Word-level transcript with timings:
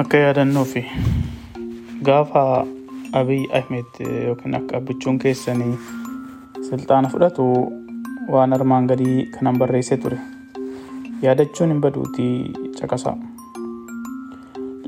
Akka 0.00 0.18
yaadannoofi 0.24 0.82
gaafa 2.08 2.42
Abiy 3.20 3.44
Ahmed 3.58 3.90
yookiin 4.26 4.54
akka 4.58 4.76
abbichuun 4.80 5.18
keessanii 5.24 5.74
silxaana 6.68 7.08
fudhatu 7.12 7.44
waan 8.34 8.52
armaan 8.56 8.86
gadii 8.90 9.26
kanan 9.36 9.58
barreessee 9.62 9.96
ture. 10.02 10.18
Yaadachuun 11.22 11.70
hin 11.74 11.80
baduutii 11.80 12.34
caqasaa. 12.80 13.16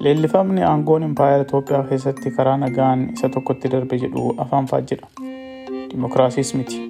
Leellifamni 0.06 0.62
aangoon 0.70 1.02
impaayera 1.08 1.44
Itoophiyaa 1.48 1.82
keessatti 1.92 2.30
karaa 2.40 2.56
nagaan 2.64 3.06
isa 3.14 3.28
tokkotti 3.36 3.70
darbe 3.76 3.96
jedhu 4.02 4.26
afaan 4.44 4.66
faajjedha. 4.72 5.06
Dimookiraasiis 5.92 6.54
miti. 6.54 6.82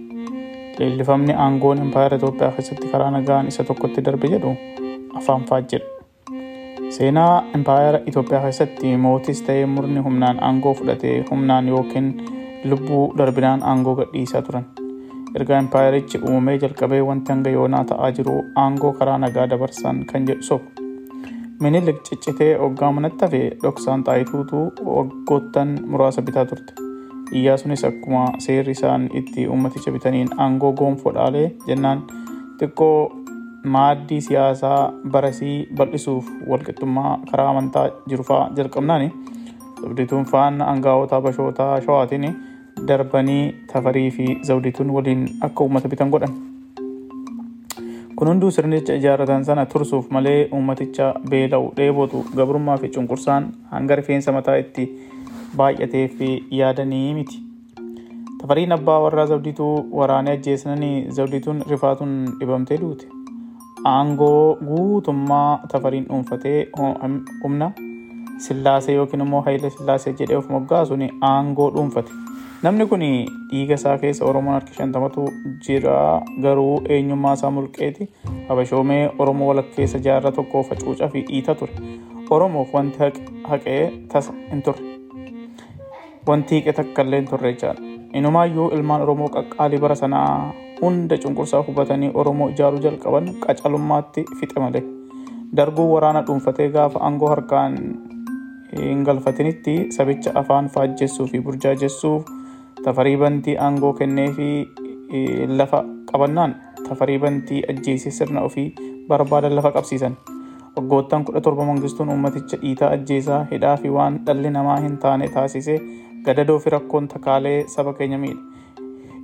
Leellifamni 0.78 1.32
aangoon 1.46 1.78
impaayera 1.86 2.16
Itoophiyaa 2.22 2.50
keessatti 2.58 2.88
karaa 2.96 3.10
nagaan 3.18 3.48
isa 3.54 3.64
tokkotti 3.70 4.04
darbe 4.10 4.28
jedhu 4.34 4.56
afaan 5.22 5.44
faajjedha. 5.52 5.97
Seenaa 6.96 7.42
impaayera 7.56 7.98
Itoophiyaa 8.10 8.42
keessatti 8.44 8.96
mootis 9.04 9.42
ta'ee 9.46 9.66
murni 9.74 10.00
humnaan 10.06 10.38
aangoo 10.48 10.74
fudhatee 10.80 11.16
humnaan 11.30 11.68
yookiin 11.72 12.08
lubbuu 12.70 13.02
darbinaan 13.18 13.62
aangoo 13.72 13.94
gadhiisaa 14.00 14.42
turan. 14.42 14.64
Erga 15.36 15.58
impaayerichi 15.64 16.18
uumamee 16.24 16.56
jalqabee 16.64 17.00
wanti 17.10 17.32
hanga 17.32 17.50
yoonaa 17.56 17.84
ta'aa 17.90 18.10
jiru 18.18 18.36
aangoo 18.64 18.92
karaa 19.00 19.18
nagaa 19.24 19.46
dabarsan 19.50 20.04
kan 20.12 20.26
jedhu 20.30 20.42
sobu. 20.50 20.64
Minilik 21.60 22.00
ciccitee 22.08 22.52
hoggaa 22.62 22.92
manatti 22.92 23.24
hafe 23.24 23.42
dhoksaan 23.62 24.04
xaayituutu 24.08 24.64
waggoottan 24.96 25.76
muraasa 25.86 26.22
bitaa 26.22 26.44
turte. 26.52 26.72
Iyyaasuunis 27.38 27.84
akkuma 27.84 28.24
seerri 28.46 28.72
isaan 28.78 29.08
itti 29.20 29.46
uummaticha 29.48 29.90
bitaniin 29.96 30.28
aangoo 30.44 30.72
gonfoo 30.72 31.12
dhaalee 31.16 31.48
jennaan 31.66 32.02
xiqqoo 32.60 33.17
maaddii 33.64 34.20
siyaasaa 34.26 34.92
barasii 35.14 35.68
bal'isuuf 35.76 36.26
walqixxummaa 36.50 37.12
karaa 37.30 37.48
amantaa 37.54 37.86
jiru 38.10 38.24
fa'aa 38.28 38.50
jalqabnaani 38.58 39.08
zawdituun 39.80 40.24
faana 40.32 40.64
aangaa'ota 40.72 41.20
bashootaa 41.26 41.80
shawaatiin 41.86 42.28
darbanii 42.88 43.42
tafarii 43.72 44.10
fi 44.10 44.26
zawdituun 44.50 44.90
waliin 44.96 45.24
akka 45.48 45.64
uummata 45.64 45.88
bitan 45.88 46.10
godhan. 46.10 46.34
Kun 48.16 48.28
hunduu 48.28 48.50
sirnicha 48.50 48.94
ijaarratan 48.94 49.44
sana 49.44 49.66
tursuuf 49.66 50.10
malee 50.10 50.48
uummaticha 50.52 51.12
beela'u 51.30 51.68
dheebotu 51.76 52.24
gabrummaa 52.36 52.76
fi 52.76 52.88
cunqursaan 52.96 53.50
hanga 53.74 53.96
rifeensa 54.00 54.32
mataa 54.32 54.56
itti 54.62 54.86
baay'atee 55.56 56.08
fi 56.08 56.30
yaadanii 56.60 57.14
miti. 57.14 57.42
Tafariin 58.40 58.72
abbaa 58.72 58.98
warraa 59.04 59.26
zawdituu 59.26 59.74
waraanee 60.00 60.32
ajjeesnanii 60.38 60.96
zawdituun 61.20 61.62
rifaatuun 61.70 62.18
dhibamtee 62.40 62.78
duute. 62.80 63.06
Aangoo 63.84 64.56
guutummaa 64.68 65.60
tafariin 65.72 66.04
dhuunfatee 66.08 66.68
humna 67.42 67.70
sillaasee 68.46 68.94
yookiin 68.94 69.20
immoo 69.26 69.40
hayila 69.46 69.70
sillaasee 69.70 70.12
jedhee 70.20 70.36
of 70.36 70.48
moggaasuun 70.54 71.04
aangoo 71.30 71.70
dhuunfate. 71.76 72.12
Namni 72.62 72.86
kun 72.86 73.00
dhiiga 73.50 73.74
isaa 73.74 73.98
keessa 73.98 74.24
Oromoon 74.24 74.54
harki 74.54 74.74
shantamatu 74.74 75.24
jira 75.66 75.96
garuu 76.42 76.82
eenyummaa 76.96 77.32
isaa 77.38 77.50
mulqeeti 77.50 78.08
habashoomee 78.48 79.02
Oromoo 79.18 79.48
walakkeessa 79.48 79.98
jaarraa 80.08 80.32
tokkoo 80.40 80.62
facuucaa 80.62 81.08
fi 81.08 81.22
dhiita 81.28 81.54
ture. 81.54 81.72
Oromoof 82.30 82.74
wanti 82.74 82.98
haqee 83.48 83.82
tasa 84.12 84.32
hin 84.50 84.62
turre. 84.62 84.84
Wanti 86.26 86.54
hiqe 86.56 86.72
takka 86.72 87.02
illee 87.02 87.20
hin 87.20 87.28
turre 87.30 87.52
jechaadha. 87.52 87.87
Inumaayyuu 88.14 88.70
ilmaan 88.76 89.02
Oromoo 89.02 89.28
qaqqaalii 89.28 89.78
bara 89.80 89.94
sanaa 89.94 90.52
hunda 90.80 91.16
cunqursaa 91.24 91.62
hubatanii 91.66 92.10
Oromoo 92.14 92.48
ijaaruu 92.54 92.80
jalqaban 92.86 93.28
qacalummaatti 93.44 94.24
fixe 94.40 94.60
malee. 94.60 94.82
Darguu 95.56 95.88
waraana 95.94 96.22
dhuunfatee 96.26 96.68
gaafa 96.70 97.00
aangoo 97.08 97.28
harkaan 97.28 97.76
hin 98.78 99.04
galfatinitti 99.04 99.76
sabicha 99.96 100.32
afaan 100.40 100.68
faajjessuu 100.74 101.26
fi 101.32 101.40
burjaajessuuf 101.40 102.24
tafarii 102.84 103.16
bantii 103.16 103.56
aangoo 103.66 103.92
kennee 104.00 104.28
fi 104.38 104.48
lafa 105.60 105.84
qabannaan 106.12 106.56
tafarii 106.88 107.18
bantii 107.18 107.62
ajjeesee 107.74 108.12
sirna 108.20 108.42
ofii 108.48 108.68
barbaadan 109.08 109.56
lafa 109.56 109.72
qabsiisan. 109.78 110.16
Waggoottan 110.78 111.24
kudha 111.26 111.64
mangistuun 111.68 112.08
uummaticha 112.14 112.56
dhiitaa 112.62 112.90
ajjeesaa 112.96 113.38
hidhaa 113.52 113.76
fi 113.82 113.88
waan 113.96 114.18
dhalli 114.26 114.50
namaa 114.56 114.76
hin 114.84 114.98
taane 115.04 115.28
taasisee 115.36 115.78
gadadoo 116.26 116.58
fi 116.64 116.70
rakkoon 116.74 117.08
takaalee 117.14 117.56
saba 117.74 117.92
keenya 118.00 118.18
miidhe. 118.24 118.42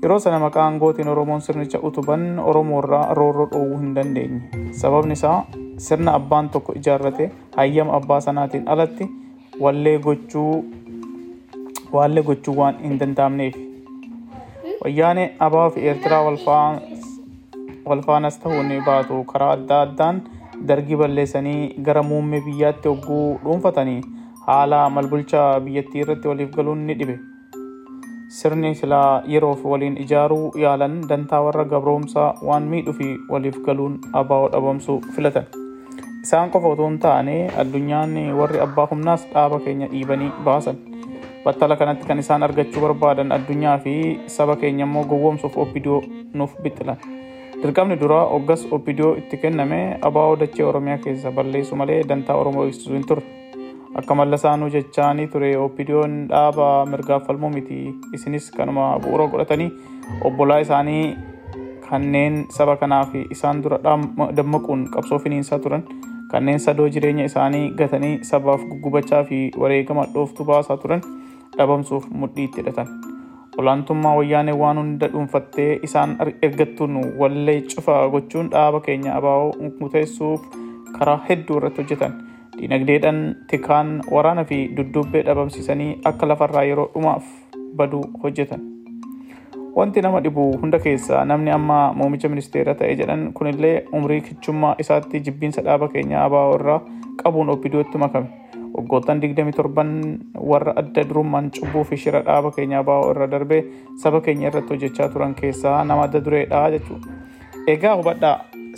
Yeroo 0.03 0.19
sana 0.25 0.39
maqaa 0.45 0.65
aangootiin 0.65 1.09
Oromoon 1.13 1.41
sirnicha 1.49 1.79
utuban 1.89 2.25
Oromoorraa 2.53 3.15
roorroo 3.19 3.47
dhoowwuu 3.53 3.79
hin 3.85 3.95
dandeenye. 3.95 4.41
Sababni 4.81 5.13
isaa 5.21 5.37
sirna 5.87 6.15
abbaan 6.21 6.49
tokko 6.57 6.73
ijaarrate 6.81 7.31
hayyama 7.57 7.93
abbaa 8.01 8.21
sanaatiin 8.27 8.69
alatti 8.77 9.09
wallee 9.61 9.99
gochuu 10.09 10.65
waallee 11.93 12.23
gochuu 12.31 12.57
waan 12.61 12.79
hin 12.83 12.99
danda'amneef. 13.01 13.55
Wayyaanee 14.85 15.29
Abaa 15.49 15.71
fi 15.71 15.81
Eertiraa 15.89 16.23
walfaanas 17.87 18.39
ta'uu 18.43 18.63
ni 18.63 18.81
baatu 18.87 19.25
karaa 19.33 19.53
adda 19.59 19.81
addaan 19.87 20.23
dargii 20.69 20.97
balleessanii 21.03 21.75
gara 21.87 22.03
muummee 22.11 22.41
biyyaatti 22.47 22.89
hogguu 22.89 23.39
dhuunfatanii 23.45 24.01
haala 24.47 24.81
malbulchaa 24.97 25.61
biyyattii 25.67 26.01
irratti 26.05 26.29
waliif 26.29 26.51
galuun 26.57 26.87
ni 26.87 26.95
dhibe. 27.01 27.19
Sirni 28.39 28.75
silaa 28.75 29.23
yeroof 29.33 29.65
waliin 29.73 29.97
ijaaruu 30.05 30.53
yaalan 30.63 30.97
dantaa 31.09 31.43
warra 31.47 31.65
gabroomsaa 31.73 32.31
waan 32.49 32.63
miidhuu 32.73 32.93
fi 33.01 33.09
waliif 33.35 33.59
galuun 33.67 33.99
abaa'oo 34.23 34.49
dhabamsuu 34.55 35.01
filatan. 35.17 35.47
Isaan 36.23 36.51
qofa 36.51 36.69
otoo 36.75 36.89
hin 36.89 36.99
taane 37.05 37.37
addunyaan 37.63 38.17
warri 38.41 38.61
abbaa 38.67 38.87
humnaas 38.93 39.27
dhaaba 39.35 39.61
keenya 39.67 39.87
dhiibanii 39.93 40.31
baasan. 40.45 40.77
Battala 41.45 41.77
kanatti 41.77 42.07
kan 42.09 42.19
isaan 42.19 42.43
argachuu 42.43 42.81
barbaadan 42.87 43.33
addunyaa 43.37 43.79
fi 43.87 43.95
saba 44.37 44.57
keenya 44.63 44.85
immoo 44.89 45.05
gowwoomsuuf 45.11 45.57
obbidiyoo 45.67 46.03
nuuf 46.35 46.55
bixilan. 46.63 46.97
Dirqamni 47.63 47.97
duraa 48.01 48.25
hoggas 48.33 48.63
obbidiyoo 48.77 49.13
itti 49.21 49.37
kenname 49.43 49.79
abaa'oo 50.09 50.37
dachee 50.43 50.65
Oromiyaa 50.71 50.99
keessa 51.05 51.31
balleessu 51.39 51.77
malee 51.81 51.99
dantaa 52.11 52.37
Oromoo 52.43 52.65
eegsisuu 52.67 52.95
hin 52.97 53.07
turre. 53.11 53.25
Akka 54.01 54.15
mallasaanuu 54.21 54.71
jechaanii 54.75 55.27
ture 55.35 55.51
oppidiyoon 55.67 56.17
dhaaba 56.33 56.69
mirgaaf 56.93 57.27
falmuu 57.29 57.51
miti 57.57 57.79
isinis 58.19 58.51
kanuma 58.57 58.89
bu'uura 59.05 59.27
godhatanii 59.35 59.71
obbolaa 60.31 60.59
isaanii 60.67 61.05
kanneen 61.89 62.41
saba 62.59 62.77
kanaaf 62.83 63.15
isaan 63.37 63.63
dura 63.67 63.79
dammaquun 64.41 64.85
qabsoo 64.97 65.19
finiinsaa 65.27 65.59
turan 65.67 65.85
kanneen 66.35 66.61
sadoo 66.67 66.89
jireenya 66.99 67.25
isaanii 67.33 67.65
gatanii 67.81 68.15
sabaaf 68.33 68.67
guggubachaa 68.73 69.25
fi 69.33 69.41
wareegama 69.65 70.07
dhooftu 70.15 70.45
baasaa 70.53 70.77
turan 70.87 71.03
dhabamsuuf 71.59 72.11
mudhii 72.23 72.45
itti 72.51 72.61
hidhatan. 72.65 72.89
Olaantummaa 73.59 74.15
wayyaanee 74.19 74.55
waan 74.61 74.79
hunda 74.81 75.09
dhuunfattee 75.13 75.79
isaan 75.89 76.17
ergattuun 76.43 76.97
wallee 77.21 77.61
cufa 77.75 77.97
gochuun 78.15 78.51
dhaaba 78.55 78.81
keenya 78.87 79.15
abaa'oo 79.19 79.53
muteessuuf 79.81 80.41
karaa 80.99 81.21
hedduu 81.29 81.57
irratti 81.61 81.83
hojjetan. 81.83 82.13
Dinagdeedhaan 82.61 83.21
tikaan 83.51 83.93
waraana 84.17 84.45
fi 84.51 84.59
duddubbee 84.77 85.23
dhabamsiisanii 85.29 85.91
akka 86.13 86.29
lafarraa 86.29 86.65
yeroo 86.71 86.89
dhumaaf 86.95 87.25
baduu 87.77 88.03
hojjetan. 88.23 88.61
Wanti 89.77 90.03
nama 90.03 90.21
dhibu 90.25 90.43
hunda 90.63 90.79
keessaa 90.79 91.25
namni 91.25 91.51
amma 91.51 91.79
muummicha 92.01 92.29
ministeera 92.29 92.75
ta'e 92.81 92.95
jedhan 93.01 93.25
kunillee 93.39 93.75
umrii 93.93 94.21
kichummaa 94.29 94.75
isaatti 94.85 95.21
jibbiinsa 95.29 95.63
dhaaba 95.69 95.89
keenya 95.95 96.23
abaa'oo 96.25 96.55
irraa 96.61 96.81
qabuun 97.23 97.51
obbidiyootti 97.57 97.99
makame. 97.99 98.27
Waggoottan 98.75 99.21
27 99.21 100.19
warra 100.51 100.73
adda 100.81 101.05
durummaan 101.09 101.51
cubbuu 101.57 101.85
fi 101.91 101.97
shira 101.97 102.23
dhaaba 102.27 102.51
keenya 102.57 102.79
abaa'oo 102.83 103.11
irra 103.15 103.27
darbee 103.35 103.63
saba 104.03 104.21
keenya 104.21 104.49
irratti 104.51 104.75
hojjechaa 104.75 105.09
turan 105.13 105.35
keessaa 105.41 105.85
nama 105.85 106.07
adda 106.09 106.21
dureedha 106.25 106.63
jechuudha. 106.75 107.09
Egaa 107.75 107.95
hubadhaa 108.01 108.35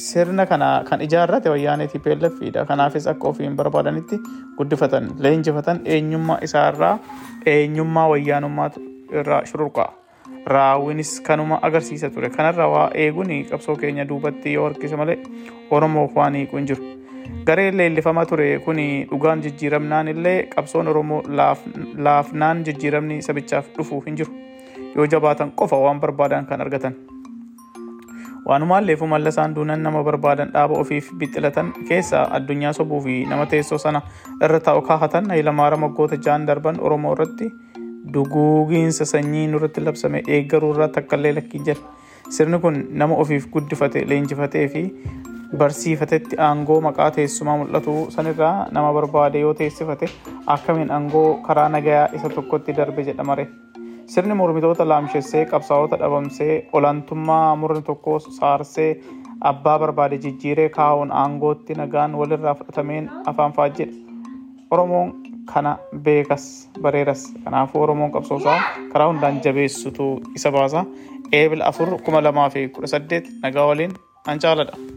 sirna 0.06 0.44
kana 0.46 0.69
kan 0.88 1.00
ijaarrate 1.00 1.48
wayyaanee 1.54 1.87
TPLFidha. 1.93 2.64
Kanaafis 2.69 3.06
akka 3.12 3.28
ofiin 3.28 3.56
barbaadanitti 3.56 4.19
guddifatan, 4.58 5.08
leenjifatan 5.19 5.81
eenyummaa 5.84 6.38
isaarraa 6.49 6.99
eenyummaa 7.54 8.08
wayyaanummaa 8.12 8.70
irraa 9.20 9.44
shururqaa. 9.52 9.88
Raawwinis 10.46 11.20
kanuma 11.22 11.58
agarsiisa 11.62 12.10
ture. 12.10 12.28
Kanarraa 12.31 12.69
waa 12.69 12.90
eeguun 12.94 13.32
qabsoo 13.50 13.76
keenya 13.76 14.04
duubatti 14.08 14.52
yoo 14.54 14.64
harkise 14.69 14.96
malee 14.96 15.19
Oromoof 15.70 16.14
waan 16.16 16.34
hiiku 16.34 16.56
hin 16.56 16.66
jiru. 16.66 16.84
Gareen 17.46 17.76
leellifamaa 17.78 18.25
ture 18.26 18.58
kun 18.64 18.76
dhugaan 19.11 19.43
jijjiiramnaan 19.43 20.08
illee 20.08 20.46
qabsoon 20.55 20.88
Oromoo 20.88 21.23
laafnaan 21.96 22.64
jijjiiramni 22.67 23.23
sabichaaf 23.23 23.67
dhufu 23.78 24.00
hin 24.06 24.17
jiru. 24.17 24.32
Yoo 24.96 25.06
jabaatan 25.06 25.52
qofa 25.52 25.76
waan 25.84 26.00
barbaadan 26.00 26.46
kan 26.46 26.61
argatan. 26.61 26.94
Waanumaalleefu 28.49 29.06
mallasaan 29.11 29.55
duunan 29.55 29.82
nama 29.82 30.02
barbaadan 30.05 30.50
dhaaba 30.55 30.75
ofiif 30.82 31.11
bixxilatan 31.19 31.73
keessaa 31.88 32.26
addunyaa 32.38 32.73
sobuu 32.73 33.00
fi 33.06 33.14
nama 33.31 33.46
teessoo 33.46 33.78
sana 33.78 34.02
irra 34.44 34.61
taa'u 34.61 34.82
kaahatan 34.90 35.31
Hayilamaara 35.31 35.76
waggoota 35.84 36.17
ja'an 36.26 36.46
darban 36.46 36.78
Oromoo 36.81 37.12
irratti 37.17 37.50
duguugiinsa 38.14 39.05
sanyii 39.12 39.46
nurratti 39.55 39.81
labsame 39.84 40.23
eeggaruu 40.28 40.70
irraa 40.75 40.88
takka 40.99 41.17
illee 41.17 41.32
lakkii 41.40 41.61
jira. 41.69 41.81
Sirni 42.31 42.58
kun 42.58 42.78
nama 43.02 43.14
ofiif 43.25 43.49
guddifate 43.50 44.05
leenjifatee 44.08 44.69
fi 44.69 44.84
barsiifatetti 45.54 46.37
aangoo 46.46 46.81
maqaa 46.87 47.10
teessumaa 47.16 47.56
mul'atu 47.60 47.94
sanirraa 48.14 48.66
nama 48.76 48.93
barbaade 48.96 49.38
yoo 49.40 49.54
teessifate 49.60 50.08
akkamiin 50.54 50.90
aangoo 50.96 51.28
karaa 51.46 51.69
nagayaa 51.75 52.08
isa 52.19 52.28
tokkotti 52.28 52.72
darbe 52.76 53.02
jedhamare. 53.08 53.46
Sirni 54.06 54.34
mormitoota 54.34 54.88
laamshessee 54.88 55.44
qabsaa'ota 55.52 55.96
dhabamsee 56.00 56.56
olaantummaa 56.72 57.56
murni 57.56 57.82
tokko 57.82 58.19
saarsee 58.19 58.90
abbaa 59.50 59.78
barbaade 59.78 60.19
jijjiiree 60.25 60.69
kaa'uun 60.78 61.12
aangootti 61.22 61.75
nagaan 61.75 62.14
walirraa 62.19 62.54
fudhatameen 62.54 63.10
afaan 63.26 63.52
faajjedha. 63.52 63.94
Oromoon 64.70 65.12
kana 65.52 65.76
beekas 66.04 66.69
bareeras 66.82 67.26
kanaafuu 67.44 67.82
Oromoon 67.82 68.12
qabsoosaa 68.12 68.60
karaa 68.92 69.08
hundaan 69.12 69.40
jabeessutu 69.44 70.10
isa 70.34 70.50
baasa. 70.52 70.84
Eebila 71.32 71.66
afur 71.66 71.99
kuma 72.04 72.20
lamaa 72.22 72.50
fi 72.50 72.69
kudha 72.69 72.87
saddeet 72.94 73.31
nagaa 73.42 73.66
waliin 73.66 73.94
an 74.26 74.38
caaladha. 74.38 74.95